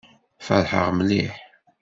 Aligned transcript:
Feṛḥeɣ 0.45 0.87
mliḥ. 0.97 1.33